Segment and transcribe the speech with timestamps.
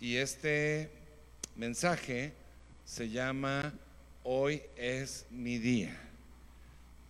[0.00, 0.88] Y este
[1.56, 2.32] mensaje
[2.86, 3.74] se llama
[4.24, 5.94] Hoy es mi día.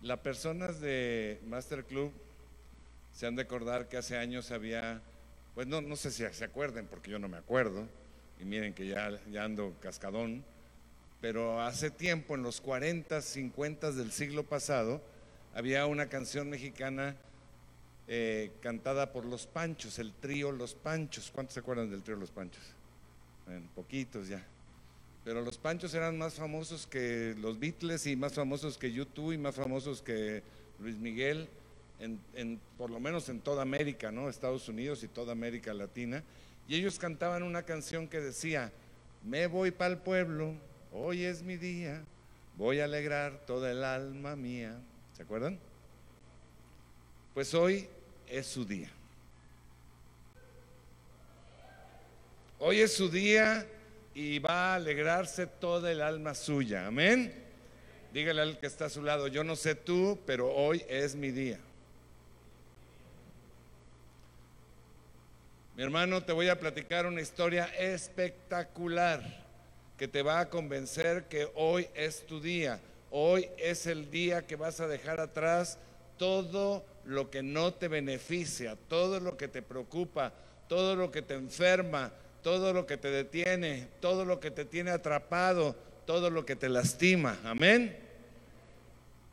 [0.01, 2.11] Las personas de Master Club
[3.13, 5.01] se han de acordar que hace años había,
[5.55, 7.87] pues no, no sé si se acuerden, porque yo no me acuerdo,
[8.41, 10.43] y miren que ya, ya ando cascadón,
[11.21, 15.01] pero hace tiempo, en los 40, 50 del siglo pasado,
[15.55, 17.15] había una canción mexicana
[18.09, 21.31] eh, cantada por Los Panchos, el trío Los Panchos.
[21.31, 22.80] ¿Cuántos se acuerdan del trío Los Panchos?
[23.47, 24.45] En poquitos ya.
[25.23, 29.37] Pero los Panchos eran más famosos que los Beatles y más famosos que YouTube y
[29.37, 30.41] más famosos que
[30.79, 31.47] Luis Miguel,
[31.99, 34.29] en, por lo menos en toda América, ¿no?
[34.29, 36.23] Estados Unidos y toda América Latina.
[36.67, 38.71] Y ellos cantaban una canción que decía,
[39.23, 40.55] me voy para el pueblo,
[40.91, 42.03] hoy es mi día,
[42.57, 44.79] voy a alegrar toda el alma mía.
[45.15, 45.59] ¿Se acuerdan?
[47.35, 47.87] Pues hoy
[48.27, 48.89] es su día.
[52.63, 53.65] Hoy es su día
[54.13, 56.85] y va a alegrarse toda el alma suya.
[56.85, 57.33] Amén.
[58.13, 61.31] Dígale al que está a su lado, yo no sé tú, pero hoy es mi
[61.31, 61.57] día.
[65.75, 69.23] Mi hermano, te voy a platicar una historia espectacular
[69.97, 72.79] que te va a convencer que hoy es tu día.
[73.09, 75.79] Hoy es el día que vas a dejar atrás
[76.15, 80.31] todo lo que no te beneficia, todo lo que te preocupa,
[80.67, 84.91] todo lo que te enferma, todo lo que te detiene, todo lo que te tiene
[84.91, 85.75] atrapado,
[86.05, 87.39] todo lo que te lastima.
[87.43, 87.97] Amén.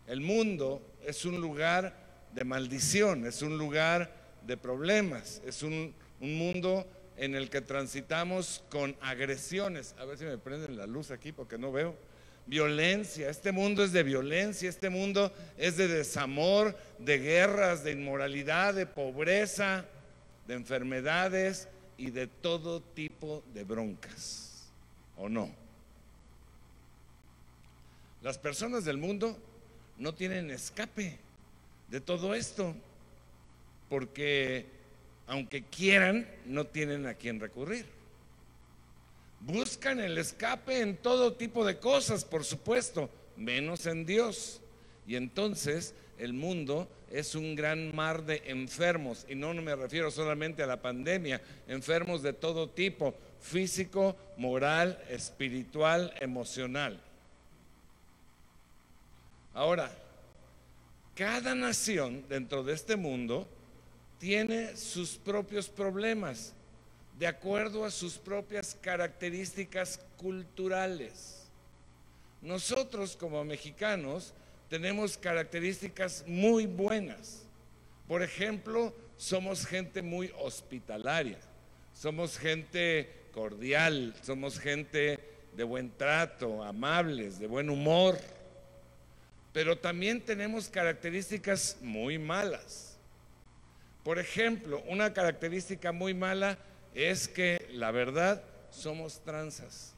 [0.07, 1.95] El mundo es un lugar
[2.35, 4.13] de maldición, es un lugar
[4.47, 6.85] de problemas, es un, mundo
[7.17, 9.95] en el que transitamos con agresiones.
[9.99, 11.95] A ver si me prenden la luz aquí porque no veo.
[12.47, 18.75] Violencia, este mundo es de violencia, este mundo es de desamor, de guerras, de inmoralidad,
[18.75, 19.85] de pobreza,
[20.49, 21.69] de enfermedades,
[21.99, 24.69] y de todo tipo de broncas,
[25.17, 25.51] ¿o no?
[28.23, 29.37] Las personas del mundo
[29.99, 31.19] no tienen escape
[31.89, 32.75] de todo esto,
[33.89, 34.67] porque
[35.27, 37.87] aunque quieran, no tienen a quién recurrir.
[39.41, 44.61] Buscan el escape en todo tipo de cosas, por supuesto, menos en Dios.
[45.07, 50.63] Y entonces el mundo es un gran mar de enfermos, y no me refiero solamente
[50.63, 57.01] a la pandemia, enfermos de todo tipo, físico, moral, espiritual, emocional.
[59.55, 59.91] Ahora,
[61.15, 63.49] cada nación dentro de este mundo
[64.19, 66.53] tiene sus propios problemas,
[67.19, 71.47] de acuerdo a sus propias características culturales.
[72.41, 74.33] Nosotros como mexicanos
[74.69, 77.45] tenemos características muy buenas.
[78.07, 81.39] Por ejemplo, somos gente muy hospitalaria,
[81.93, 85.19] somos gente cordial, somos gente
[85.57, 88.19] de buen trato, amables, de buen humor.
[89.53, 92.99] Pero también tenemos características muy malas.
[94.05, 96.59] Por ejemplo, una característica muy mala
[96.95, 99.95] es que la verdad somos tranzas.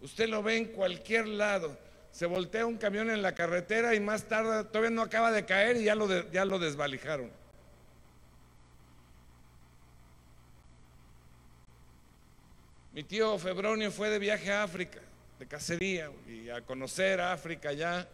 [0.00, 1.76] Usted lo ve en cualquier lado
[2.12, 5.76] se voltea un camión en la carretera y más tarde todavía no acaba de caer
[5.76, 7.30] y ya lo, ya lo desvalijaron.
[12.92, 15.00] Mi tío Febronio fue de viaje a África,
[15.38, 18.08] de cacería, y a conocer África ya.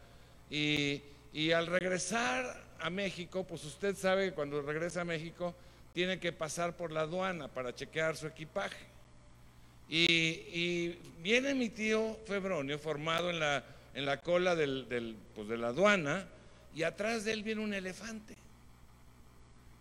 [0.50, 1.02] Y,
[1.32, 5.54] y al regresar a México, pues usted sabe que cuando regresa a México
[5.94, 8.84] tiene que pasar por la aduana para chequear su equipaje.
[9.88, 13.64] Y, viene mi tío Febronio, formado en la
[13.96, 16.26] en la cola del, pues de la aduana
[16.74, 18.36] y atrás de él viene un elefante.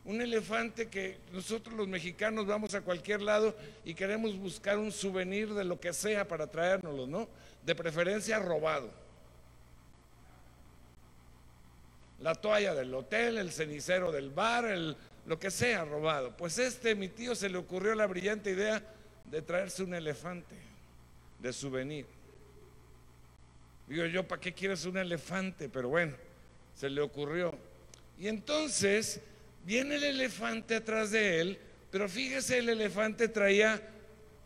[0.05, 3.53] Un elefante que nosotros los mexicanos vamos a cualquier lado
[3.83, 7.27] y queremos buscar un souvenir de lo que sea para traérnoslo, ¿no?
[7.65, 8.89] De preferencia robado.
[12.21, 14.95] La toalla del hotel, el cenicero del bar, el,
[15.25, 16.37] lo que sea robado.
[16.37, 18.81] Pues este, mi tío, se le ocurrió la brillante idea
[19.25, 20.55] de traerse un elefante
[21.39, 22.14] de souvenir.
[23.87, 25.69] Digo yo, ¿para qué quieres un elefante?
[25.69, 26.15] Pero bueno,
[26.75, 27.55] se le ocurrió.
[28.19, 29.21] Y entonces
[29.65, 31.59] viene el elefante atrás de él,
[31.91, 33.81] pero fíjese, el elefante traía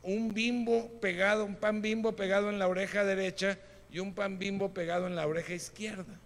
[0.03, 3.57] un bimbo pegado, un pan bimbo pegado en la oreja derecha
[3.91, 6.19] y un pan bimbo pegado en la oreja izquierda.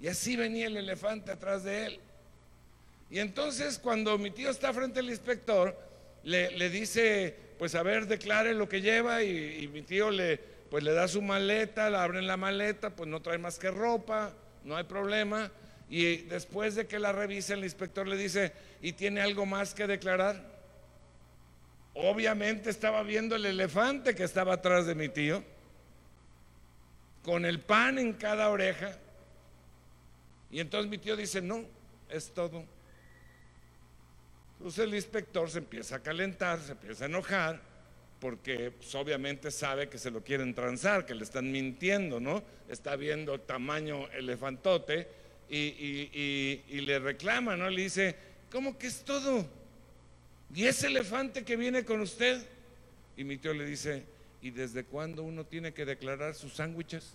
[0.00, 2.00] Y así venía el elefante atrás de él.
[3.10, 5.76] Y entonces cuando mi tío está frente al inspector,
[6.24, 10.92] le, dice, pues a ver, declare lo que lleva y mi tío le, pues le
[10.92, 14.32] da su maleta, la abren la maleta, pues no trae más que ropa,
[14.64, 15.52] no hay problema.
[15.88, 19.86] Y después de que la revise, el inspector le dice, ¿y tiene algo más que
[19.86, 20.44] declarar?
[21.94, 25.44] Obviamente estaba viendo el elefante que estaba atrás de mi tío,
[27.22, 28.98] con el pan en cada oreja.
[30.50, 31.62] Y entonces mi tío dice, no,
[32.08, 32.64] es todo.
[34.58, 37.73] Entonces el inspector se empieza a calentar, se empieza a enojar,
[38.20, 42.42] porque pues, obviamente sabe que se lo quieren transar, que le están mintiendo, ¿no?
[42.68, 45.08] Está viendo tamaño elefantote
[45.48, 45.58] y,
[46.68, 47.68] y le reclama, ¿no?
[47.68, 48.16] Le dice,
[48.50, 49.46] ¿cómo que es todo?
[50.54, 52.46] ¿Y ese elefante que viene con usted?
[53.16, 54.04] Y mi tío le dice,
[54.40, 57.14] ¿y desde cuándo uno tiene que declarar sus sándwiches?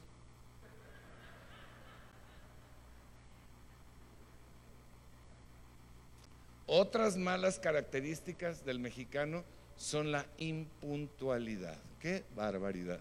[6.66, 9.44] Otras malas características del mexicano
[9.80, 11.78] son la impuntualidad.
[12.00, 13.00] ¡Qué barbaridad!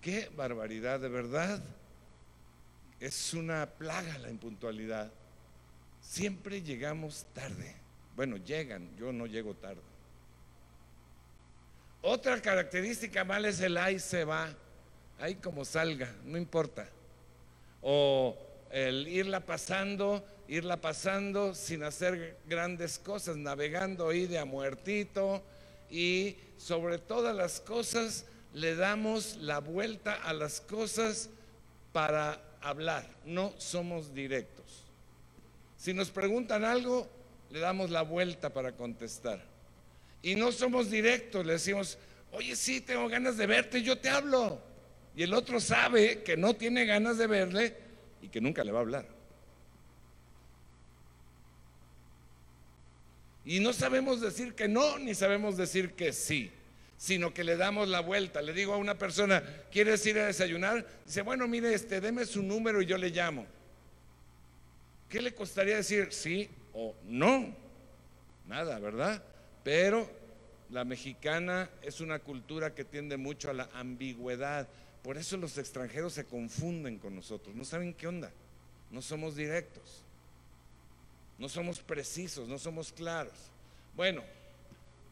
[0.00, 0.98] ¡Qué barbaridad!
[0.98, 1.62] De verdad,
[2.98, 5.12] es una plaga la impuntualidad
[6.02, 7.74] siempre llegamos tarde.
[8.14, 9.80] Bueno, llegan, yo no llego tarde.
[12.02, 14.52] Otra característica mala es el ahí se va,
[15.18, 16.88] ahí como salga, no importa.
[17.80, 18.36] O
[18.70, 25.42] el irla pasando, irla pasando sin hacer grandes cosas, navegando ahí de a muertito
[25.90, 31.30] y sobre todas las cosas le damos la vuelta a las cosas
[31.92, 34.84] para hablar, no somos directos.
[35.76, 37.08] Si nos preguntan algo,
[37.50, 39.42] le damos la vuelta para contestar.
[40.22, 41.98] Y no somos directos, le decimos,
[42.30, 44.60] oye, sí, tengo ganas de verte, yo te hablo.
[45.16, 47.76] Y el otro sabe que no tiene ganas de verle
[48.22, 49.06] y que nunca le va a hablar.
[53.44, 56.52] Y no sabemos decir que no, ni sabemos decir que sí,
[56.96, 58.40] sino que le damos la vuelta.
[58.40, 60.86] Le digo a una persona, ¿quieres ir a desayunar?
[61.04, 63.46] Dice, bueno, mire, este, deme su número y yo le llamo.
[65.08, 67.54] ¿Qué le costaría decir sí o no?
[68.46, 69.22] Nada, ¿verdad?
[69.64, 70.08] Pero
[70.70, 74.68] la mexicana es una cultura que tiende mucho a la ambigüedad.
[75.02, 77.54] Por eso los extranjeros se confunden con nosotros.
[77.54, 78.32] No saben qué onda.
[78.90, 80.04] No somos directos.
[81.38, 83.34] No somos precisos, no somos claros.
[83.94, 84.22] Bueno,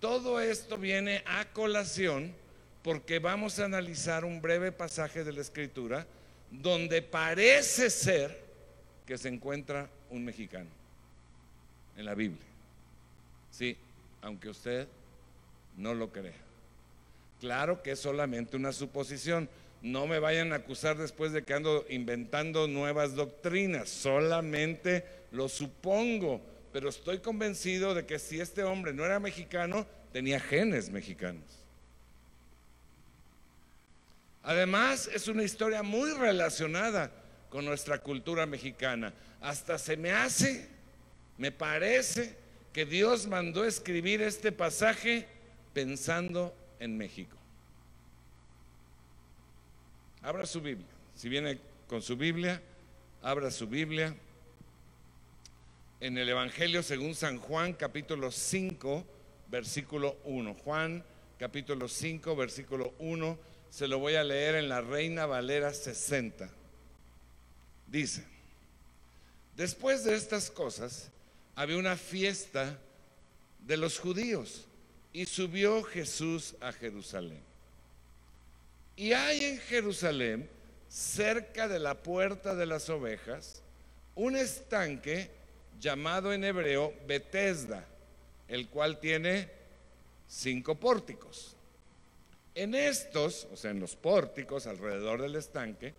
[0.01, 2.35] todo esto viene a colación
[2.83, 6.07] porque vamos a analizar un breve pasaje de la escritura
[6.51, 8.43] donde parece ser
[9.07, 10.71] que se encuentra un mexicano
[11.97, 12.47] en la Biblia.
[13.51, 13.77] Sí,
[14.23, 14.89] aunque usted
[15.77, 16.33] no lo crea.
[17.41, 19.49] Claro que es solamente una suposición.
[19.83, 23.89] No me vayan a acusar después de que ando inventando nuevas doctrinas.
[23.89, 26.41] Solamente lo supongo.
[26.73, 31.61] Pero estoy convencido de que si este hombre no era mexicano, tenía genes mexicanos.
[34.43, 37.11] Además, es una historia muy relacionada
[37.49, 39.13] con nuestra cultura mexicana.
[39.41, 40.69] Hasta se me hace,
[41.37, 42.37] me parece
[42.73, 45.27] que Dios mandó escribir este pasaje
[45.73, 47.40] pensando en México.
[50.23, 50.87] Abra su Biblia.
[51.15, 52.61] Si viene con su Biblia,
[53.23, 54.15] abra su Biblia.
[55.99, 59.05] En el Evangelio según San Juan, capítulo 5,
[59.49, 60.55] versículo 1.
[60.63, 61.03] Juan,
[61.39, 63.39] capítulo 5, versículo 1.
[63.71, 66.51] Se lo voy a leer en la Reina Valera 60.
[67.87, 68.25] Dice,
[69.57, 71.11] después de estas cosas,
[71.55, 72.79] había una fiesta
[73.61, 74.67] de los judíos
[75.15, 77.50] y subió Jesús a Jerusalén.
[79.01, 80.47] Y hay en Jerusalén,
[80.87, 83.63] cerca de la puerta de las ovejas,
[84.15, 85.31] un estanque
[85.81, 87.87] llamado en hebreo Betesda,
[88.47, 89.49] el cual tiene
[90.29, 91.57] cinco pórticos.
[92.55, 95.95] En estos, o sea, en los pórticos alrededor del estanque,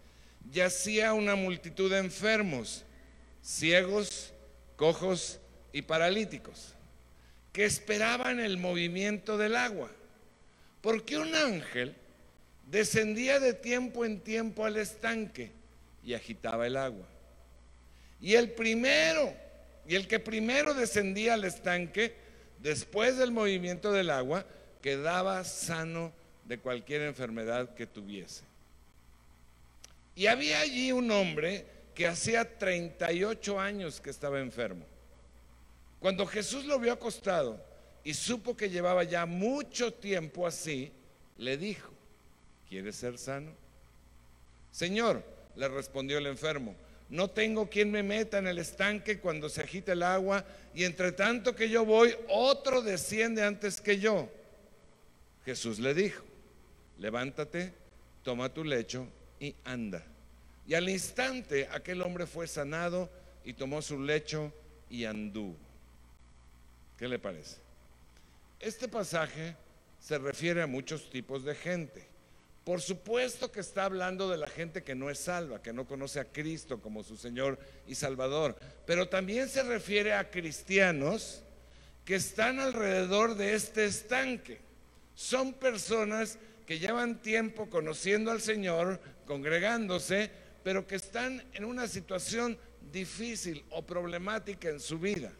[0.51, 2.85] yacía una multitud de enfermos,
[3.41, 4.31] ciegos,
[4.75, 5.39] cojos
[5.73, 6.75] y paralíticos,
[7.51, 9.89] que esperaban el movimiento del agua,
[10.81, 11.95] porque un ángel
[12.71, 15.51] descendía de tiempo en tiempo al estanque
[16.03, 17.05] y agitaba el agua.
[18.21, 19.33] Y el primero,
[19.85, 22.15] y el que primero descendía al estanque,
[22.59, 24.45] después del movimiento del agua,
[24.81, 26.13] quedaba sano
[26.45, 28.43] de cualquier enfermedad que tuviese.
[30.15, 34.85] Y había allí un hombre que hacía 38 años que estaba enfermo.
[35.99, 37.63] Cuando Jesús lo vio acostado
[38.03, 40.91] y supo que llevaba ya mucho tiempo así,
[41.37, 41.90] le dijo,
[42.71, 43.51] ¿quieres ser sano?
[44.71, 45.21] Señor,
[45.57, 46.73] le respondió el enfermo,
[47.09, 51.11] no tengo quien me meta en el estanque cuando se agita el agua y entre
[51.11, 54.29] tanto que yo voy, otro desciende antes que yo.
[55.43, 56.23] Jesús le dijo,
[56.97, 57.73] levántate,
[58.23, 59.05] toma tu lecho
[59.37, 60.05] y anda.
[60.65, 63.09] Y al instante aquel hombre fue sanado
[63.43, 64.53] y tomó su lecho
[64.89, 65.57] y anduvo.
[66.97, 67.57] ¿Qué le parece?
[68.61, 69.57] Este pasaje
[69.99, 72.10] se refiere a muchos tipos de gente.
[72.63, 76.19] Por supuesto que está hablando de la gente que no es salva, que no conoce
[76.19, 81.41] a Cristo como su Señor y Salvador, pero también se refiere a cristianos
[82.05, 84.59] que están alrededor de este estanque.
[85.15, 86.37] Son personas
[86.67, 90.29] que llevan tiempo conociendo al Señor, congregándose,
[90.63, 92.59] pero que están en una situación
[92.91, 95.31] difícil o problemática en su vida.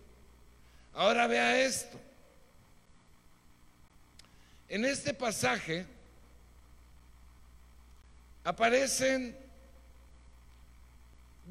[0.94, 2.00] Ahora vea esto.
[4.68, 5.86] En este pasaje
[8.44, 9.36] aparecen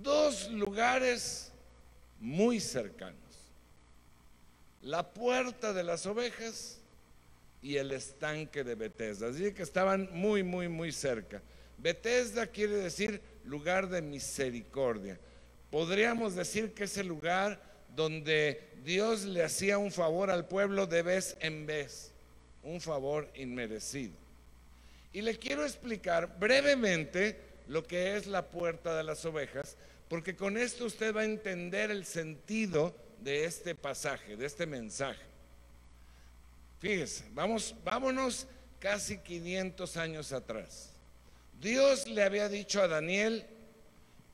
[0.03, 1.53] dos lugares
[2.19, 3.19] muy cercanos.
[4.83, 6.79] La puerta de las ovejas
[7.63, 9.29] y el estanque de Bethesda.
[9.29, 11.43] Así que estaban muy, muy, muy cerca.
[11.79, 15.19] Bethesda quiere decir lugar de misericordia.
[15.71, 17.61] Podríamos decir que es el lugar
[17.95, 22.13] donde Dios le hacía un favor al pueblo de vez en vez,
[22.63, 24.15] un favor inmerecido.
[25.13, 29.77] Y le quiero explicar brevemente lo que es la puerta de las ovejas,
[30.09, 35.23] porque con esto usted va a entender el sentido de este pasaje, de este mensaje.
[36.81, 38.47] Fíjese, vamos, vámonos
[38.79, 40.91] casi 500 años atrás.
[41.61, 43.45] Dios le había dicho a Daniel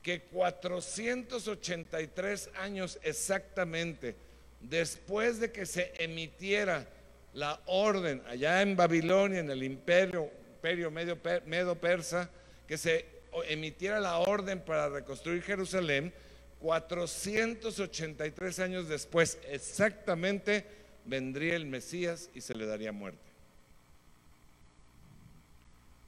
[0.02, 4.14] que 483 años exactamente
[4.61, 6.87] después de que se emitiera
[7.35, 12.31] la orden allá en Babilonia, en el imperio, imperio medio, medo persa,
[12.67, 13.05] que se
[13.49, 16.13] emitiera la orden para reconstruir Jerusalén,
[16.61, 20.65] 483 años después exactamente
[21.05, 23.21] vendría el Mesías y se le daría muerte.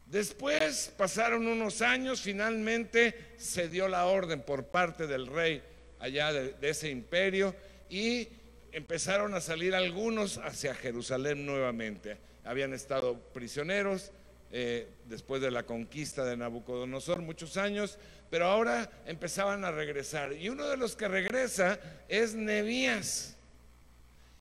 [0.07, 5.63] Después pasaron unos años, finalmente se dio la orden por parte del rey
[6.01, 7.55] allá de, ese imperio
[7.91, 8.29] y
[8.73, 12.17] empezaron a salir algunos hacia Jerusalén nuevamente.
[12.45, 14.11] Habían estado prisioneros
[14.51, 17.99] eh, después de la conquista de Nabucodonosor muchos años,
[18.31, 20.33] pero ahora empezaban a regresar.
[20.33, 21.79] Y uno de los que regresa
[22.09, 23.37] es Nebías.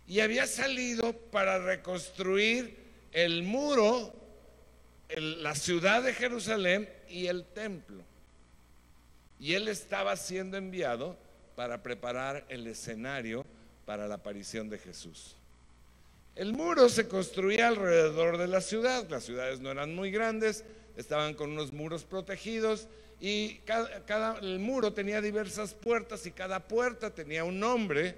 [0.08, 2.78] Y había salido para reconstruir
[3.12, 4.14] el muro
[5.16, 8.04] la ciudad de Jerusalén y el templo.
[9.40, 11.18] Y él estaba siendo enviado
[11.56, 13.46] para preparar el escenario
[13.86, 15.37] para la aparición de Jesús.
[16.38, 20.64] El muro se construía alrededor de la ciudad, las ciudades no eran muy grandes,
[20.96, 22.88] estaban con unos muros protegidos
[23.20, 28.16] y cada, el muro tenía diversas puertas y cada puerta tenía un nombre.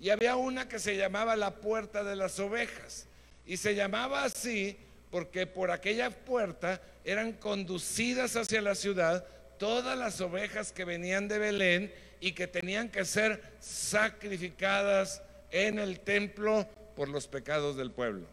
[0.00, 3.06] Y había una que se llamaba la puerta de las ovejas
[3.46, 4.76] y se llamaba así
[5.12, 9.24] porque por aquella puerta eran conducidas hacia la ciudad
[9.58, 16.00] todas las ovejas que venían de Belén y que tenían que ser sacrificadas en el
[16.00, 18.26] templo por los pecados del pueblo.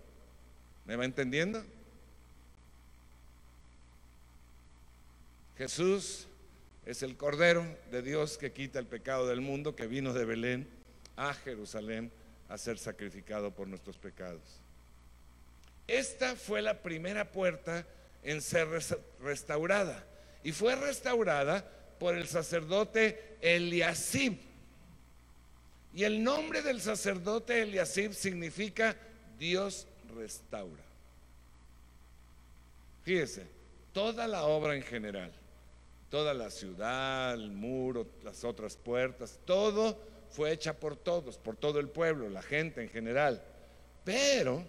[0.86, 1.63] ¿Me va entendiendo?
[5.57, 6.27] Jesús
[6.86, 10.67] es el Cordero de Dios que quita el pecado del mundo, que vino de Belén
[11.15, 12.12] a Jerusalén
[12.50, 14.41] a ser sacrificado por nuestros pecados.
[15.88, 17.86] Esta fue la primera puerta
[18.24, 18.67] en ser
[19.22, 20.03] restaurada
[20.43, 21.69] y fue restaurada
[22.00, 24.38] por el sacerdote Eliasib.
[25.96, 28.98] Y el nombre del sacerdote Eliasib significa
[29.40, 30.84] Dios restaura.
[33.04, 33.48] Fíjese,
[33.94, 35.32] toda la obra en general,
[36.10, 39.98] toda la ciudad, el muro, las otras puertas, todo
[40.32, 43.42] fue hecha por todos, por todo el pueblo, la gente en general.
[44.04, 44.66] Pero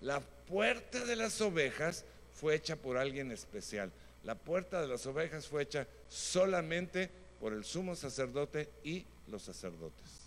[0.00, 3.92] la puerta de las ovejas fue hecha por alguien especial.
[4.24, 10.19] La puerta de las ovejas fue hecha solamente por el sumo sacerdote y los sacerdotes.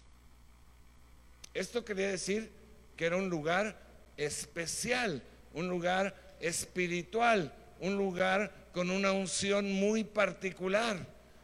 [1.54, 2.52] Esto quería decir
[2.96, 3.78] que era un lugar
[4.18, 5.22] especial,
[5.54, 10.98] un lugar espiritual, un lugar con una unción muy particular.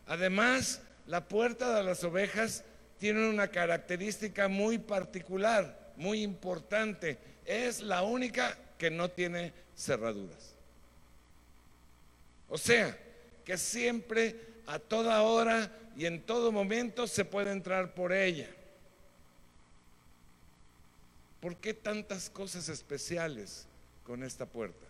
[0.08, 2.64] Además, la puerta de las ovejas
[2.98, 7.18] tiene una característica muy particular, muy importante.
[7.46, 10.56] Es la única que no tiene cerraduras.
[12.50, 12.98] O sea,
[13.46, 14.36] que siempre,
[14.66, 18.48] a toda hora y en todo momento se puede entrar por ella.
[21.42, 23.66] ¿Por qué tantas cosas especiales
[24.06, 24.86] con esta puerta?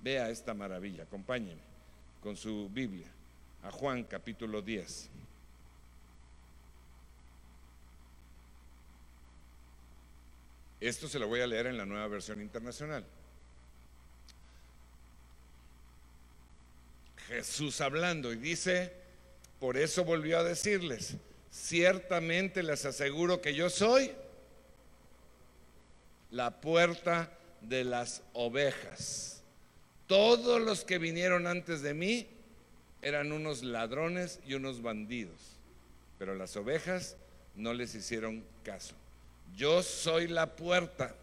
[0.00, 1.60] Vea esta maravilla, acompáñeme
[2.22, 3.08] con su Biblia
[3.62, 5.10] a Juan capítulo 10.
[10.80, 13.04] Esto se lo voy a leer en la nueva versión internacional.
[17.28, 18.92] Jesús hablando y dice,
[19.60, 21.16] por eso volvió a decirles,
[21.50, 24.10] ciertamente les aseguro que yo soy
[26.30, 29.42] la puerta de las ovejas.
[30.06, 32.26] Todos los que vinieron antes de mí
[33.02, 35.38] eran unos ladrones y unos bandidos,
[36.18, 37.16] pero las ovejas
[37.54, 38.94] no les hicieron caso.
[39.56, 41.14] Yo soy la puerta.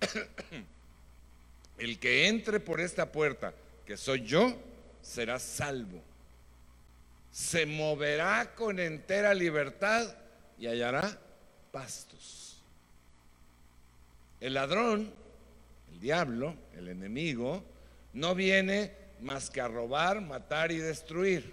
[1.78, 3.54] El que entre por esta puerta,
[3.86, 4.56] que soy yo,
[5.00, 6.02] será salvo.
[7.30, 10.12] Se moverá con entera libertad
[10.58, 11.18] y hallará
[11.70, 12.47] pastos.
[14.40, 15.12] El ladrón,
[15.92, 17.64] el diablo, el enemigo,
[18.12, 21.52] no viene más que a robar, matar y destruir.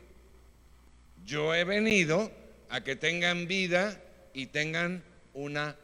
[1.26, 2.32] Yo he venido
[2.70, 4.00] a que tengan vida
[4.34, 5.76] y tengan una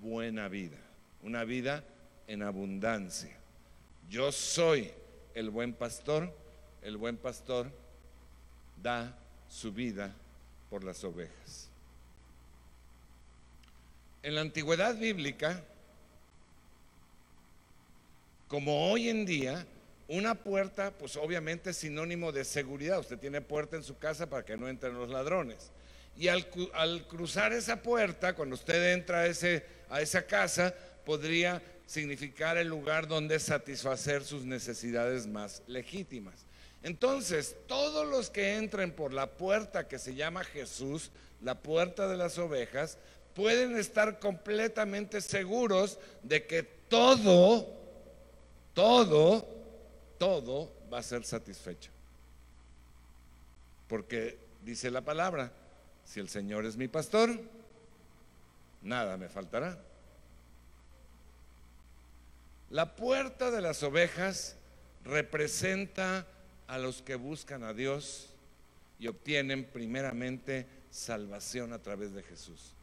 [0.00, 0.78] buena vida,
[1.22, 1.84] una vida
[2.26, 3.36] en abundancia.
[4.08, 4.90] Yo soy
[5.34, 6.34] el buen pastor,
[6.82, 7.70] el buen pastor
[8.82, 9.16] da
[9.48, 10.14] su vida
[10.70, 11.68] por las ovejas.
[14.22, 15.62] En la antigüedad bíblica,
[18.48, 19.66] como hoy en día,
[20.08, 23.00] una puerta, pues obviamente es sinónimo de seguridad.
[23.00, 25.70] Usted tiene puerta en su casa para que no entren los ladrones.
[26.16, 26.48] Y al,
[27.08, 30.74] cruzar esa puerta, cuando usted entra a, a esa casa,
[31.04, 36.46] podría significar el lugar donde satisfacer sus necesidades más legítimas.
[36.82, 41.10] Entonces, todos los que entren por la puerta que se llama Jesús,
[41.42, 42.98] la puerta de las ovejas,
[43.34, 47.68] pueden estar completamente seguros de que todo,
[48.76, 49.48] todo,
[50.18, 51.90] todo va a ser satisfecho.
[53.88, 55.50] Porque dice la palabra,
[56.04, 57.40] si el Señor es mi pastor,
[58.82, 59.78] nada me faltará.
[62.68, 64.56] La puerta de las ovejas
[65.04, 66.26] representa
[66.68, 68.28] a los que buscan a Dios
[68.98, 72.74] y obtienen primeramente salvación a través de Jesús.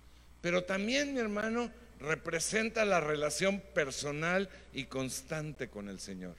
[0.41, 1.69] Pero también, mi hermano,
[2.03, 6.35] representa la relación personal y constante con el Señor.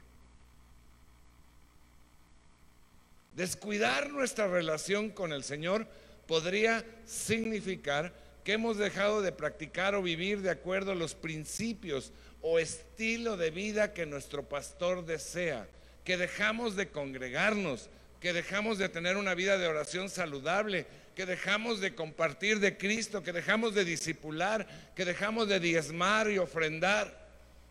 [3.34, 5.86] Descuidar nuestra relación con el Señor
[6.26, 8.12] podría significar
[8.44, 13.50] que hemos dejado de practicar o vivir de acuerdo a los principios o estilo de
[13.50, 15.66] vida que nuestro pastor desea,
[16.04, 17.88] que dejamos de congregarnos,
[18.20, 23.22] que dejamos de tener una vida de oración saludable, que dejamos de compartir de Cristo,
[23.22, 27.24] que dejamos de discipular, que dejamos de diezmar y ofrendar.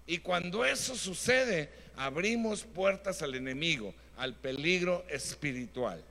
[0.08, 6.04] Y cuando eso sucede, abrimos puertas al enemigo, al peligro espiritual.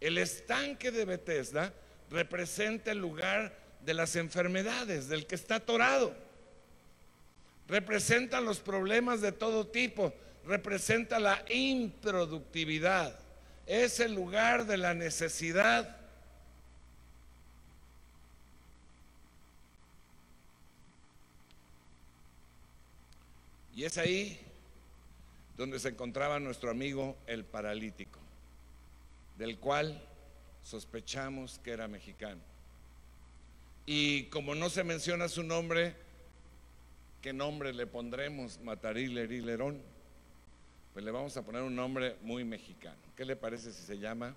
[0.00, 1.74] El estanque de Bethesda
[2.10, 6.14] representa el lugar de las enfermedades, del que está atorado.
[7.68, 10.12] Representa los problemas de todo tipo,
[10.46, 13.18] representa la improductividad.
[13.70, 15.96] Es el lugar de la necesidad.
[23.76, 24.40] Y es ahí
[25.56, 28.18] donde se encontraba nuestro amigo el paralítico,
[29.38, 30.02] del cual
[30.64, 32.40] sospechamos que era mexicano.
[33.86, 35.94] Y como no se menciona su nombre,
[37.22, 38.58] ¿qué nombre le pondremos?
[38.64, 39.14] Mataril
[39.46, 39.99] Lerón.
[41.00, 42.98] Pues le vamos a poner un nombre muy mexicano.
[43.16, 44.34] ¿Qué le parece si se llama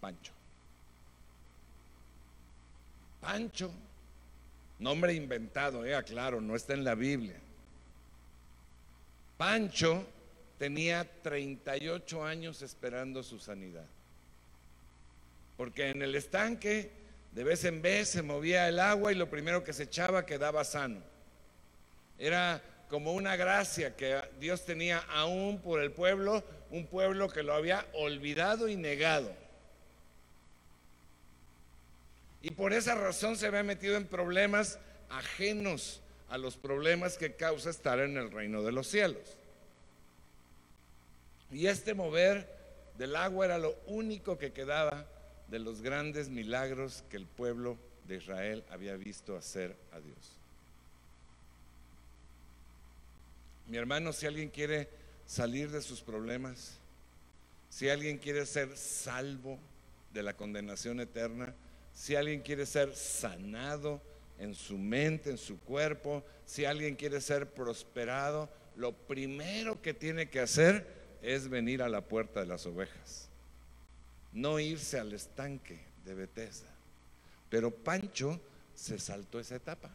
[0.00, 0.32] Pancho?
[3.20, 3.70] Pancho,
[4.80, 7.36] nombre inventado, eh, aclaro, no está en la Biblia.
[9.36, 10.04] Pancho
[10.58, 13.86] tenía 38 años esperando su sanidad.
[15.56, 16.90] Porque en el estanque
[17.30, 20.64] de vez en vez se movía el agua y lo primero que se echaba quedaba
[20.64, 21.00] sano.
[22.18, 27.54] Era como una gracia que Dios tenía aún por el pueblo, un pueblo que lo
[27.54, 29.30] había olvidado y negado.
[32.40, 34.78] Y por esa razón se había metido en problemas
[35.10, 39.36] ajenos a los problemas que causa estar en el reino de los cielos.
[41.50, 42.48] Y este mover
[42.96, 45.06] del agua era lo único que quedaba
[45.48, 50.37] de los grandes milagros que el pueblo de Israel había visto hacer a Dios.
[53.68, 54.88] Mi hermano, si alguien quiere
[55.26, 56.78] salir de sus problemas,
[57.70, 59.58] si alguien quiere ser salvo
[60.12, 61.54] de la condenación eterna,
[61.94, 64.00] si alguien quiere ser sanado
[64.38, 70.28] en su mente, en su cuerpo, si alguien quiere ser prosperado, lo primero que tiene
[70.28, 70.86] que hacer
[71.22, 73.28] es venir a la puerta de las ovejas
[74.32, 76.68] no irse al estanque de Bethesda.
[77.48, 78.40] Pero Pancho
[78.74, 79.90] se saltó esa etapa.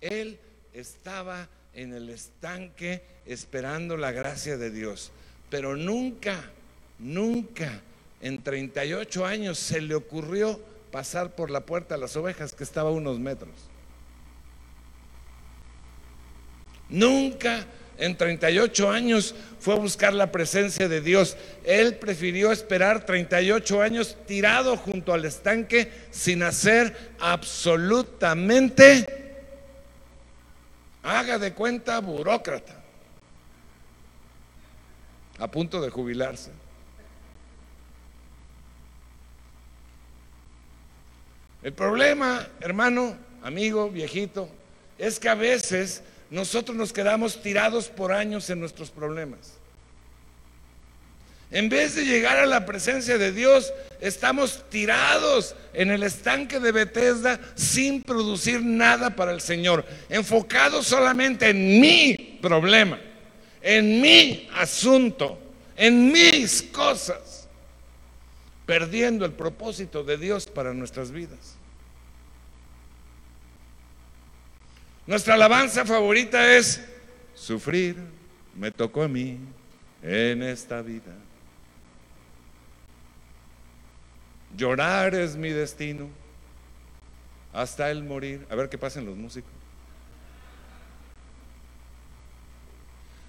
[0.00, 0.38] Él
[0.72, 5.10] estaba en el estanque esperando la gracia de Dios,
[5.50, 6.50] pero nunca,
[6.98, 7.80] nunca
[8.20, 12.90] en 38 años se le ocurrió pasar por la puerta a las ovejas que estaba
[12.90, 13.50] a unos metros.
[16.88, 17.66] Nunca
[17.98, 21.36] en 38 años fue a buscar la presencia de Dios.
[21.64, 29.21] Él prefirió esperar 38 años tirado junto al estanque sin hacer absolutamente,
[31.02, 32.80] haga de cuenta, burócrata,
[35.38, 36.52] a punto de jubilarse.
[41.62, 44.48] El problema, hermano, amigo, viejito,
[44.98, 49.61] es que a veces nosotros nos quedamos tirados por años en nuestros problemas.
[51.52, 56.72] En vez de llegar a la presencia de Dios, estamos tirados en el estanque de
[56.72, 62.98] Bethesda sin producir nada para el Señor, enfocados solamente en mi problema,
[63.60, 65.38] en mi asunto,
[65.76, 67.46] en mis cosas,
[68.64, 71.56] perdiendo el propósito de Dios para nuestras vidas.
[75.06, 76.82] Nuestra alabanza favorita es
[77.34, 77.96] sufrir,
[78.56, 79.38] me tocó a mí
[80.02, 81.12] en esta vida.
[84.56, 86.08] Llorar es mi destino
[87.52, 88.46] hasta el morir.
[88.50, 89.50] A ver qué pasan los músicos.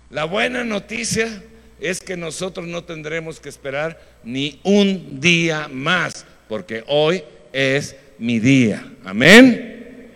[0.09, 1.43] La buena noticia
[1.79, 8.39] es que nosotros no tendremos que esperar ni un día más, porque hoy es mi
[8.39, 8.85] día.
[9.03, 10.11] Amén.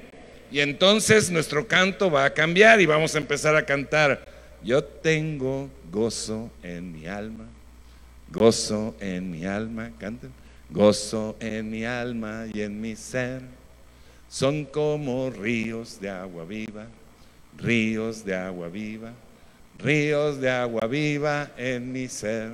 [0.52, 4.26] Y entonces nuestro canto va a cambiar y vamos a empezar a cantar.
[4.64, 7.46] Yo tengo gozo en mi alma,
[8.30, 10.32] gozo en mi alma, canten.
[10.70, 13.42] Gozo en mi alma y en mi ser.
[14.30, 16.88] Son como ríos de agua viva,
[17.58, 19.14] ríos de agua viva,
[19.80, 22.52] ríos de agua viva en mi ser.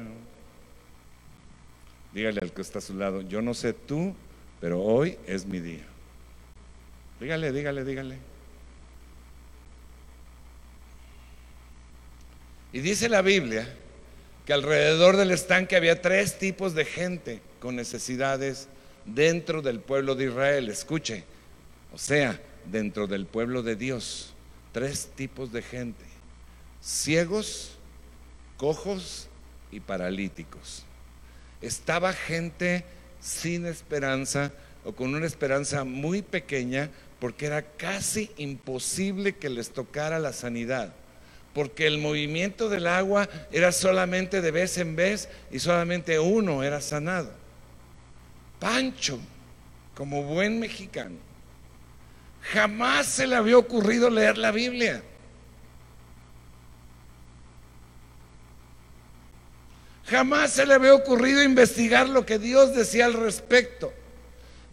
[2.13, 4.15] Dígale al que está a su lado, yo no sé tú,
[4.61, 5.83] pero hoy es mi día.
[7.19, 8.17] Dígale, dígale, dígale.
[12.71, 13.67] Y dice la Biblia
[14.45, 18.67] que alrededor del estanque había tres tipos de gente con necesidades
[19.05, 20.67] dentro del pueblo de Israel.
[20.67, 21.23] Escuche,
[21.93, 22.37] o sea,
[22.69, 24.33] dentro del pueblo de Dios,
[24.73, 26.03] tres tipos de gente.
[26.83, 27.77] Ciegos,
[28.57, 29.29] cojos
[29.71, 30.83] y paralíticos.
[31.61, 32.83] Estaba gente
[33.21, 34.51] sin esperanza
[34.83, 36.89] o con una esperanza muy pequeña
[37.21, 40.93] porque era casi imposible que les tocara la sanidad,
[41.53, 46.81] porque el movimiento del agua era solamente de vez en vez y solamente uno era
[46.81, 47.42] sanado.
[48.63, 49.19] Pancho,
[49.93, 51.17] como buen mexicano,
[52.53, 55.03] jamás se le había ocurrido leer la Biblia.
[60.05, 63.91] Jamás se le había ocurrido investigar lo que Dios decía al respecto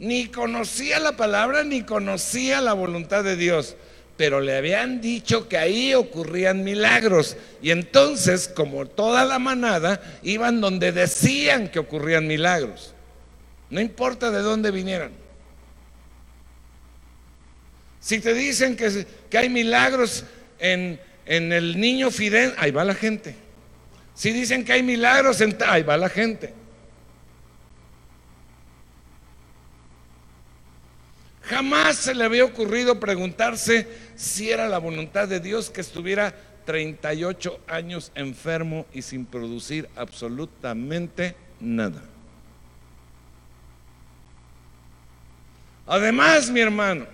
[0.00, 3.76] ni conocía la palabra ni conocía la voluntad de Dios,
[4.16, 7.37] pero le habían dicho que ahí ocurrían milagros.
[7.61, 12.94] Y entonces, como toda la manada, iban donde decían que ocurrían milagros.
[13.70, 15.12] No importa de dónde vinieran.
[18.00, 20.24] Si te dicen que, que hay milagros
[20.59, 23.35] en, en, el niño Fidel, ahí va la gente.
[24.14, 25.56] Si dicen que hay milagros en...
[25.66, 26.52] Ahí va la gente.
[31.42, 37.61] Jamás se le había ocurrido preguntarse si era la voluntad de Dios que estuviera 38
[37.66, 42.09] años enfermo y sin producir absolutamente nada.
[45.90, 47.05] Además, mi hermano,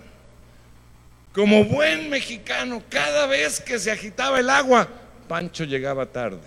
[1.33, 4.87] como buen mexicano, cada vez que se agitaba el agua,
[5.27, 6.43] Pancho llegaba tarde.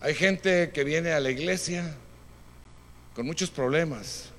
[0.00, 1.94] Hay gente que viene a la iglesia
[3.14, 4.32] con muchos problemas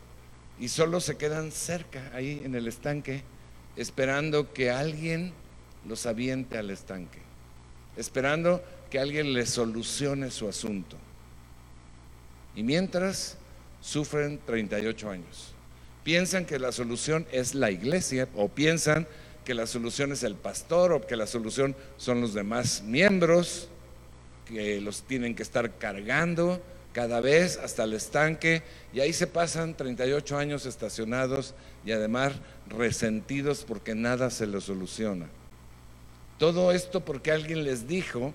[0.59, 3.23] y solo se quedan cerca, ahí en el estanque,
[3.77, 5.31] esperando que alguien
[5.87, 7.19] los aviente al estanque,
[7.95, 10.97] esperando que alguien les solucione su asunto.
[12.55, 13.37] Y mientras
[13.81, 15.53] sufren 38 años.
[16.03, 19.07] Piensan que la solución es la iglesia o piensan
[19.45, 23.69] que la solución es el pastor o que la solución son los demás miembros
[24.45, 26.61] que los tienen que estar cargando
[26.97, 31.53] cada vez hasta el estanque y ahí se pasan 38 años estacionados
[31.85, 32.33] y además
[32.67, 35.27] resentidos porque nada se los soluciona.
[36.39, 38.33] Todo esto porque alguien les dijo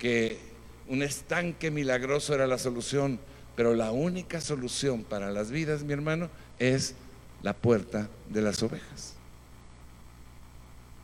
[0.00, 0.40] que
[0.88, 3.20] un estanque milagroso era la solución,
[3.54, 6.96] pero la única solución para las vidas, mi hermano, es
[7.44, 9.14] la puerta de las ovejas.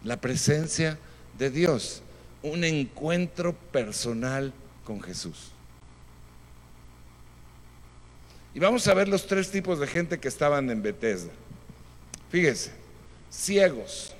[0.02, 0.98] la presencia
[1.38, 2.02] de Dios,
[2.42, 4.52] un encuentro personal
[4.84, 5.52] con Jesús.
[8.58, 11.30] Y vamos a ver los tres tipos de gente que estaban en Bethesda.
[12.28, 12.72] Fíjese,
[13.30, 14.12] ciegos.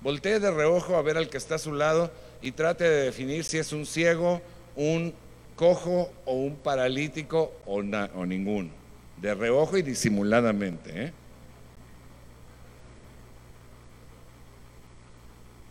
[0.00, 3.44] Voltee de reojo a ver al que está a su lado y trate de definir
[3.44, 4.40] si es un ciego,
[4.74, 5.12] un
[5.54, 8.70] cojo o un paralítico o, ninguno.
[9.18, 11.04] De reojo y disimuladamente.
[11.04, 11.12] ¿eh?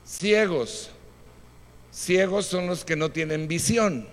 [0.05, 0.91] Ciegos.
[1.91, 4.07] Ciegos son los que no tienen visión,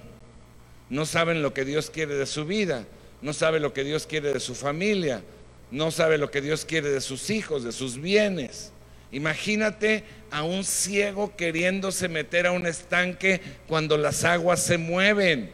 [0.88, 2.86] no saben lo que Dios quiere de su vida,
[3.22, 5.22] no saben lo que Dios quiere de su familia,
[5.70, 8.72] no sabe lo que Dios quiere de sus hijos, de sus bienes.
[9.12, 15.52] Imagínate a un ciego queriéndose meter a un estanque cuando las aguas se mueven.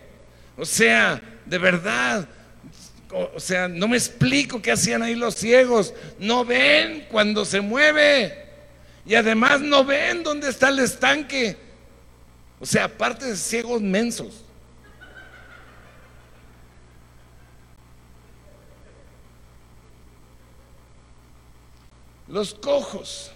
[0.57, 2.29] O sea, de verdad,
[3.35, 5.95] o sea, no me explico qué hacían ahí los ciegos.
[6.19, 8.45] No ven cuando se mueve.
[9.07, 11.57] Y además no ven dónde está el estanque.
[12.59, 14.46] O sea, aparte de ciegos mensos.
[22.29, 23.31] Los cojos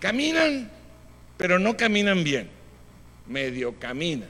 [0.00, 0.70] caminan,
[1.36, 2.50] pero no caminan bien,
[3.26, 4.28] medio caminan.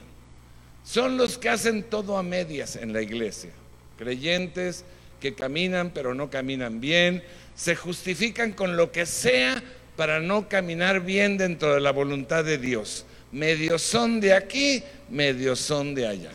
[0.83, 3.51] Son los que hacen todo a medias en la iglesia.
[3.97, 4.85] Creyentes
[5.19, 7.23] que caminan, pero no caminan bien,
[7.55, 9.61] se justifican con lo que sea
[9.95, 13.05] para no caminar bien dentro de la voluntad de Dios.
[13.31, 16.31] Medio son de aquí, medio son de allá.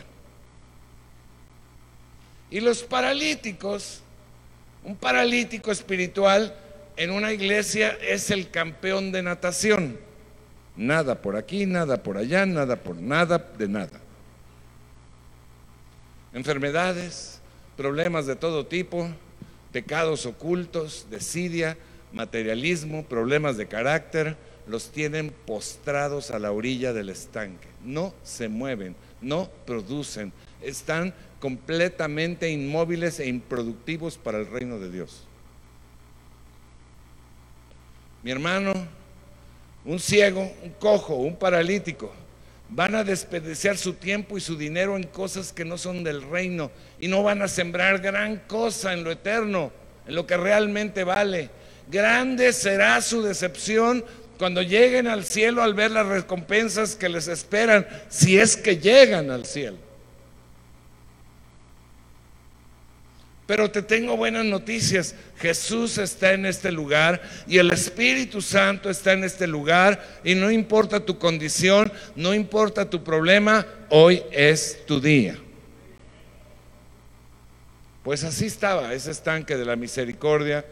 [2.49, 4.01] Y los paralíticos,
[4.83, 6.53] un paralítico espiritual
[7.01, 9.97] en una iglesia es el campeón de natación.
[10.77, 13.99] Nada por aquí, nada por allá, nada por nada, de nada.
[16.31, 17.41] Enfermedades,
[17.75, 19.09] problemas de todo tipo,
[19.71, 21.75] pecados ocultos, desidia,
[22.13, 24.37] materialismo, problemas de carácter,
[24.67, 27.67] los tienen postrados a la orilla del estanque.
[27.83, 35.25] No se mueven, no producen, están completamente inmóviles e improductivos para el reino de Dios.
[38.23, 38.73] Mi hermano,
[39.83, 42.13] un ciego, un cojo, un paralítico,
[42.69, 46.71] van a desperdiciar su tiempo y su dinero en cosas que no son del reino
[46.99, 49.71] y no van a sembrar gran cosa en lo eterno,
[50.07, 51.49] en lo que realmente vale.
[51.89, 54.05] Grande será su decepción
[54.37, 59.31] cuando lleguen al cielo al ver las recompensas que les esperan, si es que llegan
[59.31, 59.77] al cielo.
[63.51, 65.13] Pero te tengo buenas noticias.
[65.37, 70.49] Jesús está en este lugar y el Espíritu Santo está en este lugar y no
[70.49, 75.37] importa tu condición, no importa tu problema, hoy es tu día.
[78.03, 80.63] Pues así estaba ese estanque de la misericordia,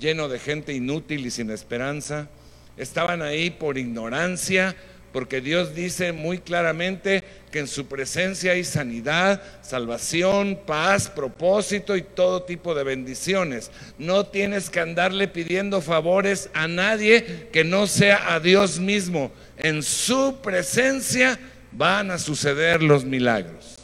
[0.00, 2.30] lleno de gente inútil y sin esperanza.
[2.78, 4.74] Estaban ahí por ignorancia,
[5.12, 12.02] porque Dios dice muy claramente que en su presencia hay sanidad, salvación, paz, propósito y
[12.02, 13.70] todo tipo de bendiciones.
[13.98, 19.30] No tienes que andarle pidiendo favores a nadie que no sea a Dios mismo.
[19.58, 21.38] En su presencia
[21.72, 23.76] van a suceder los milagros.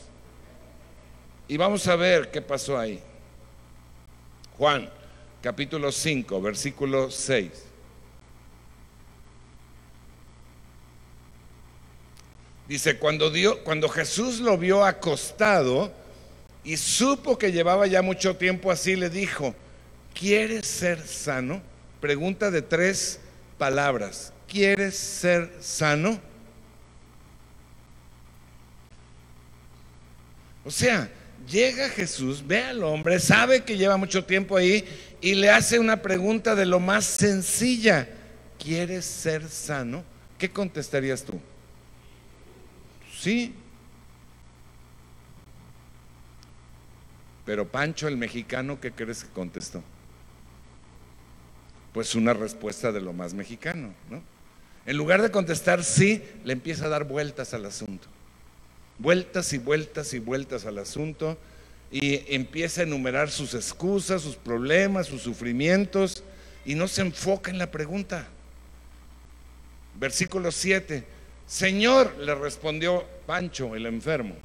[1.47, 3.01] Y vamos a ver qué pasó ahí.
[4.57, 4.89] Juan,
[5.43, 7.68] capítulo 5, versículo 6.
[12.69, 13.33] Dice, cuando,
[13.65, 15.91] cuando Jesús lo vio acostado
[16.63, 19.55] y supo que llevaba ya mucho tiempo así, le dijo,
[20.13, 21.63] ¿quieres ser sano?
[21.99, 23.21] Pregunta de tres
[23.57, 24.35] palabras.
[24.47, 26.21] ¿Quieres ser sano?
[30.63, 31.11] O sea,
[31.49, 34.85] llega Jesús, ve al hombre, sabe que lleva mucho tiempo ahí
[35.23, 38.07] y le hace una pregunta de lo más sencilla.
[38.59, 40.05] ¿Quieres ser sano?
[40.37, 41.41] ¿Qué contestarías tú?
[43.21, 43.55] Sí.
[47.45, 49.83] Pero Pancho el mexicano, ¿qué crees que contestó?
[51.93, 54.23] Pues una respuesta de lo más mexicano, ¿no?
[54.87, 58.07] En lugar de contestar sí, le empieza a dar vueltas al asunto.
[58.99, 61.39] Vueltas y vueltas y vueltas al asunto
[61.91, 66.23] y empieza a enumerar sus excusas, sus problemas, sus sufrimientos
[66.65, 68.29] y no se enfoca en la pregunta.
[69.99, 71.18] Versículo 7.
[71.49, 74.37] Señor, le respondió Pancho, el enfermo,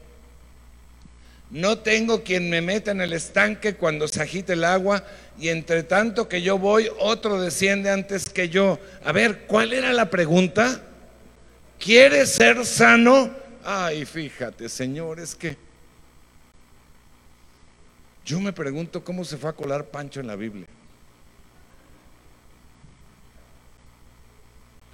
[1.51, 5.03] no tengo quien me meta en el estanque cuando se agite el agua
[5.37, 8.79] y entre tanto que yo voy, otro desciende antes que yo.
[9.05, 10.81] A ver, ¿cuál era la pregunta?
[11.77, 13.29] ¿Quieres ser sano?
[13.63, 15.57] Ay, fíjate, Señor, es que
[18.25, 20.67] yo me pregunto cómo se fue a colar Pancho en la Biblia.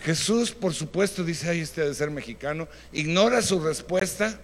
[0.01, 4.39] Jesús, por supuesto, dice, ay, este de ser mexicano, ignora su respuesta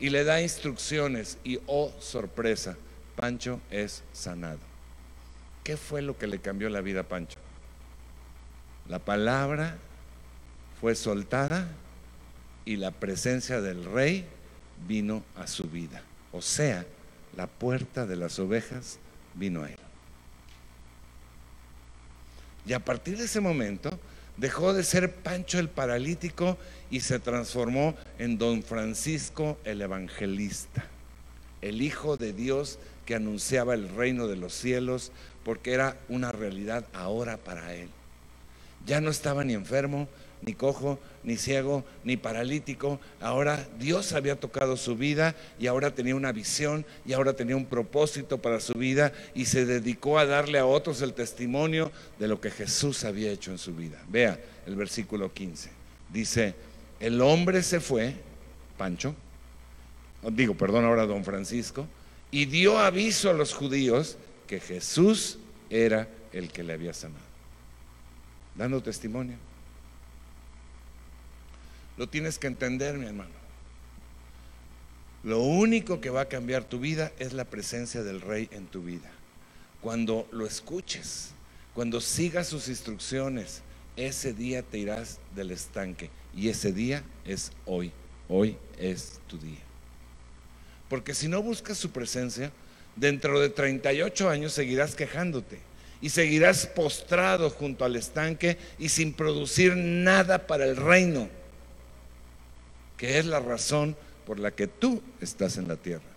[0.00, 1.38] y le da instrucciones.
[1.44, 2.76] Y oh, sorpresa,
[3.14, 4.58] Pancho es sanado.
[5.62, 7.38] ¿Qué fue lo que le cambió la vida a Pancho?
[8.88, 9.78] La palabra
[10.80, 11.68] fue soltada
[12.64, 14.26] y la presencia del rey
[14.86, 16.02] vino a su vida.
[16.32, 16.84] O sea,
[17.36, 18.98] la puerta de las ovejas
[19.34, 19.78] vino a él.
[22.66, 23.98] Y a partir de ese momento
[24.36, 26.58] dejó de ser Pancho el paralítico
[26.90, 30.84] y se transformó en don Francisco el evangelista,
[31.62, 35.12] el Hijo de Dios que anunciaba el reino de los cielos
[35.44, 37.88] porque era una realidad ahora para él.
[38.84, 40.08] Ya no estaba ni enfermo,
[40.42, 43.00] ni cojo, ni ciego, ni paralítico.
[43.20, 47.66] Ahora Dios había tocado su vida y ahora tenía una visión y ahora tenía un
[47.66, 52.40] propósito para su vida y se dedicó a darle a otros el testimonio de lo
[52.40, 54.02] que Jesús había hecho en su vida.
[54.08, 55.70] Vea el versículo 15.
[56.12, 56.54] Dice,
[57.00, 58.14] el hombre se fue,
[58.78, 59.14] Pancho,
[60.30, 61.86] digo, perdón ahora don Francisco,
[62.30, 65.38] y dio aviso a los judíos que Jesús
[65.70, 67.24] era el que le había sanado.
[68.54, 69.36] Dando testimonio.
[71.96, 73.30] Lo tienes que entender, mi hermano.
[75.24, 78.82] Lo único que va a cambiar tu vida es la presencia del rey en tu
[78.82, 79.10] vida.
[79.80, 81.30] Cuando lo escuches,
[81.74, 83.62] cuando sigas sus instrucciones,
[83.96, 86.10] ese día te irás del estanque.
[86.34, 87.92] Y ese día es hoy.
[88.28, 89.58] Hoy es tu día.
[90.88, 92.52] Porque si no buscas su presencia,
[92.94, 95.58] dentro de 38 años seguirás quejándote
[96.00, 101.28] y seguirás postrado junto al estanque y sin producir nada para el reino
[102.96, 106.16] que es la razón por la que tú estás en la tierra.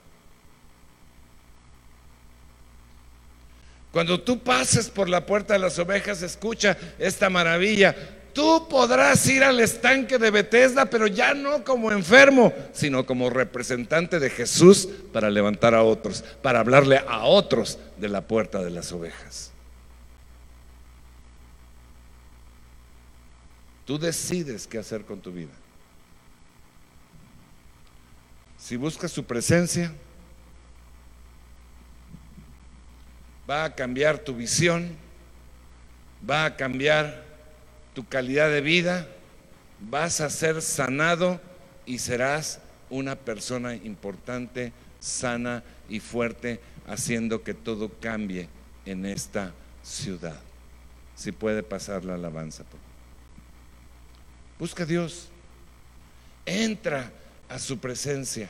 [3.91, 7.95] Cuando tú pases por la puerta de las ovejas, escucha esta maravilla.
[8.33, 14.19] Tú podrás ir al estanque de Bethesda, pero ya no como enfermo, sino como representante
[14.19, 18.91] de Jesús para levantar a otros, para hablarle a otros de la puerta de las
[18.91, 19.51] ovejas.
[23.85, 25.49] Tú decides qué hacer con tu vida.
[28.69, 29.91] Si buscas su presencia,
[33.49, 34.95] va a cambiar tu visión,
[36.29, 37.25] va a cambiar
[37.95, 39.07] tu calidad de vida,
[39.79, 41.41] vas a ser sanado
[41.87, 42.59] y serás
[42.91, 48.49] una persona importante, sana y fuerte, haciendo que todo cambie
[48.85, 49.51] en esta
[49.81, 50.39] ciudad.
[51.15, 52.65] Si puede pasar la alabanza.
[54.59, 55.29] Busca a Dios.
[56.45, 57.11] Entra
[57.49, 58.49] a su presencia.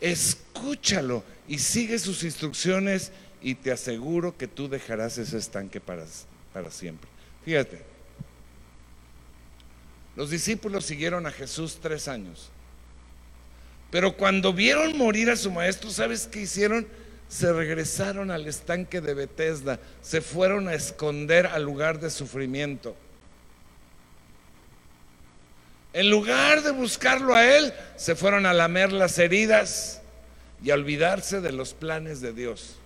[0.00, 3.10] Escúchalo y sigue sus instrucciones
[3.42, 6.04] y te aseguro que tú dejarás ese estanque para,
[6.52, 7.08] para siempre.
[7.44, 7.82] Fíjate,
[10.16, 12.50] los discípulos siguieron a Jesús tres años.
[13.90, 16.86] Pero cuando vieron morir a su maestro, ¿sabes qué hicieron?
[17.28, 22.96] Se regresaron al estanque de Bethesda, se fueron a esconder al lugar de sufrimiento.
[25.94, 30.02] En lugar de buscarlo a Él, se fueron a lamer las heridas
[30.62, 32.76] y a olvidarse de los planes de Dios.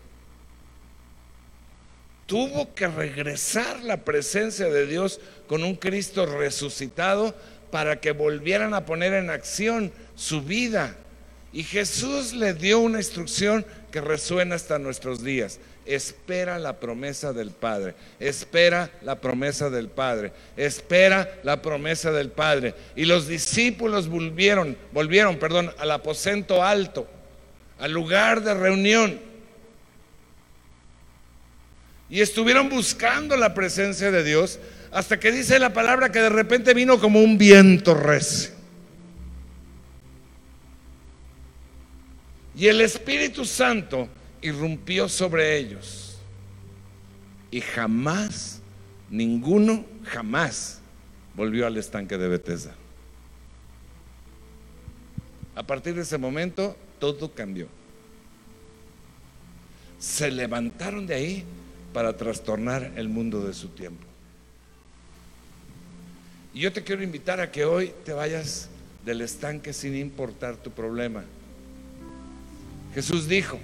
[2.27, 7.35] Tuvo que regresar la presencia de Dios con un Cristo resucitado
[7.71, 10.95] para que volvieran a poner en acción su vida.
[11.55, 15.59] Y Jesús le dio una instrucción que resuena hasta nuestros días
[15.89, 22.75] espera la promesa del Padre, espera la promesa del Padre, espera la promesa del Padre.
[22.95, 27.09] Y los discípulos volvieron, volvieron, perdón, al aposento alto,
[27.79, 29.19] al lugar de reunión.
[32.11, 34.59] Y estuvieron buscando la presencia de Dios
[34.93, 38.53] hasta que dice la palabra que de repente vino como un viento recio.
[42.55, 44.09] Y el Espíritu Santo
[44.43, 46.19] irrumpió sobre ellos.
[47.51, 48.61] Y jamás,
[49.11, 50.81] ninguno, jamás
[51.35, 52.75] volvió al estanque de Bethesda.
[55.55, 57.69] A partir de ese momento, todo cambió.
[59.99, 61.45] Se levantaron de ahí
[61.93, 64.05] para trastornar el mundo de su tiempo.
[66.55, 68.69] Y yo te quiero invitar a que hoy te vayas
[69.05, 71.25] del estanque sin importar tu problema.
[72.95, 73.59] Jesús dijo,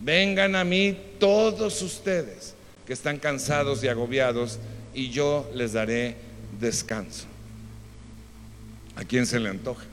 [0.00, 2.54] Vengan a mí todos ustedes
[2.86, 4.58] que están cansados y agobiados
[4.94, 6.16] y yo les daré
[6.60, 7.26] descanso.
[8.96, 9.84] ¿A quién se le antoja?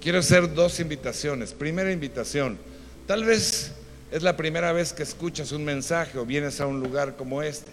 [0.00, 1.52] Quiero hacer dos invitaciones.
[1.52, 2.58] Primera invitación,
[3.06, 3.72] tal vez
[4.10, 7.72] es la primera vez que escuchas un mensaje o vienes a un lugar como este.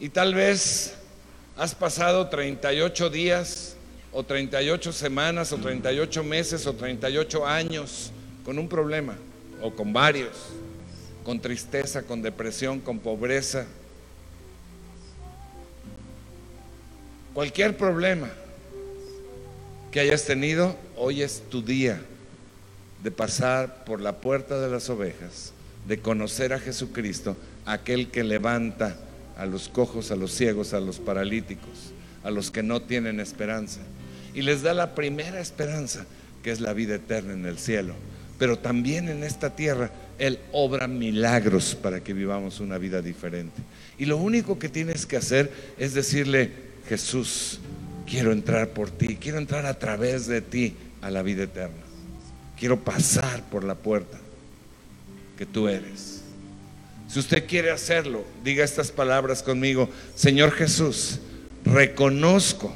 [0.00, 0.94] Y tal vez
[1.56, 3.73] has pasado 38 días
[4.14, 8.12] o 38 semanas o 38 meses o 38 años
[8.44, 9.16] con un problema
[9.60, 10.30] o con varios,
[11.24, 13.66] con tristeza, con depresión, con pobreza.
[17.34, 18.30] Cualquier problema
[19.90, 22.00] que hayas tenido, hoy es tu día
[23.02, 25.52] de pasar por la puerta de las ovejas,
[25.88, 27.36] de conocer a Jesucristo,
[27.66, 28.96] aquel que levanta
[29.36, 31.92] a los cojos, a los ciegos, a los paralíticos,
[32.22, 33.80] a los que no tienen esperanza.
[34.34, 36.06] Y les da la primera esperanza,
[36.42, 37.94] que es la vida eterna en el cielo.
[38.38, 43.62] Pero también en esta tierra Él obra milagros para que vivamos una vida diferente.
[43.96, 46.50] Y lo único que tienes que hacer es decirle,
[46.88, 47.60] Jesús,
[48.06, 51.82] quiero entrar por ti, quiero entrar a través de ti a la vida eterna.
[52.58, 54.18] Quiero pasar por la puerta
[55.38, 56.22] que tú eres.
[57.08, 59.88] Si usted quiere hacerlo, diga estas palabras conmigo.
[60.14, 61.20] Señor Jesús,
[61.64, 62.72] reconozco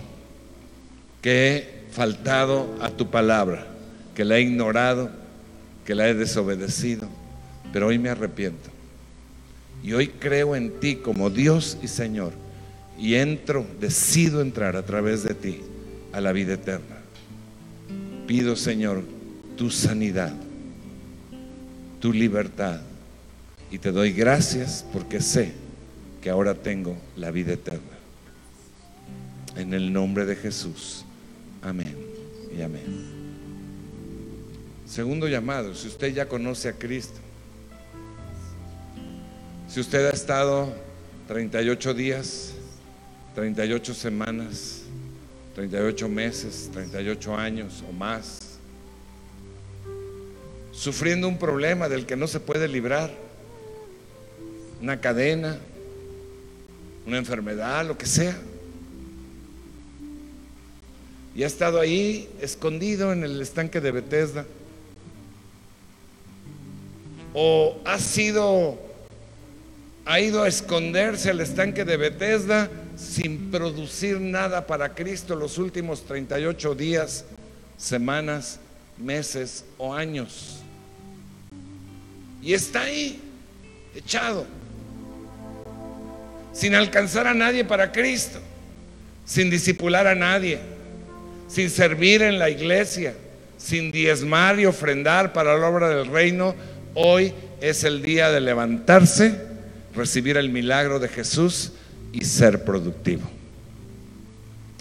[1.20, 3.66] que he faltado a tu palabra,
[4.14, 5.10] que la he ignorado,
[5.84, 7.08] que la he desobedecido,
[7.72, 8.70] pero hoy me arrepiento.
[9.82, 12.32] Y hoy creo en ti como Dios y Señor.
[12.98, 15.60] Y entro, decido entrar a través de ti
[16.12, 16.96] a la vida eterna.
[18.26, 19.02] Pido, Señor,
[19.56, 20.34] tu sanidad,
[22.00, 22.80] tu libertad.
[23.70, 25.52] Y te doy gracias porque sé
[26.20, 27.80] que ahora tengo la vida eterna.
[29.56, 31.04] En el nombre de Jesús.
[31.62, 31.96] Amén
[32.56, 33.18] y amén.
[34.86, 37.18] Segundo llamado, si usted ya conoce a Cristo,
[39.68, 40.72] si usted ha estado
[41.26, 42.52] 38 días,
[43.34, 44.82] 38 semanas,
[45.54, 48.38] 38 meses, 38 años o más,
[50.72, 53.10] sufriendo un problema del que no se puede librar,
[54.80, 55.58] una cadena,
[57.04, 58.36] una enfermedad, lo que sea.
[61.38, 64.44] Y ha estado ahí escondido en el estanque de Bethesda.
[67.32, 68.76] O ha sido,
[70.04, 76.02] ha ido a esconderse al estanque de Bethesda sin producir nada para Cristo los últimos
[76.06, 77.24] 38 días,
[77.76, 78.58] semanas,
[78.98, 80.58] meses o años.
[82.42, 83.20] Y está ahí,
[83.94, 84.44] echado,
[86.52, 88.40] sin alcanzar a nadie para Cristo,
[89.24, 90.77] sin disipular a nadie,
[91.48, 93.14] sin servir en la iglesia,
[93.56, 96.54] sin diezmar y ofrendar para la obra del reino.
[96.94, 99.34] Hoy es el día de levantarse,
[99.94, 101.72] recibir el milagro de Jesús
[102.12, 103.28] y ser productivo.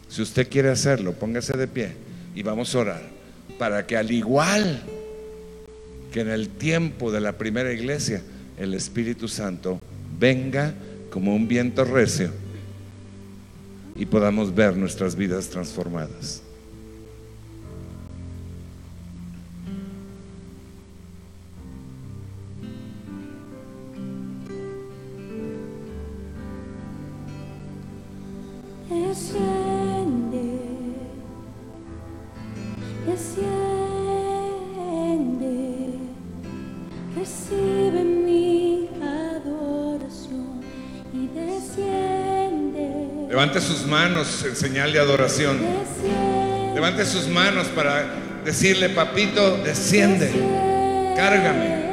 [0.10, 1.92] Si usted quiere hacerlo, póngase de pie
[2.36, 3.02] y vamos a orar
[3.58, 4.82] para que al igual
[6.12, 8.22] que en el tiempo de la primera iglesia,
[8.58, 9.80] el Espíritu Santo
[10.20, 10.74] venga
[11.10, 12.32] como un viento recio
[13.96, 16.44] y podamos ver nuestras vidas transformadas.
[43.58, 45.58] Levante sus manos en señal de adoración.
[46.76, 48.06] Levante sus manos para
[48.46, 50.30] decirle, papito, desciende,
[51.16, 51.87] cárgame.